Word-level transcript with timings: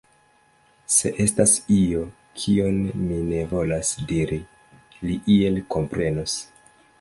Se 0.93 1.09
estas 1.25 1.51
io, 1.75 2.05
kion 2.43 2.79
mi 3.03 3.19
ne 3.27 3.43
volas 3.53 3.93
diri, 4.13 4.41
li 5.11 5.19
iel 5.37 5.63
komprenos. 5.77 6.41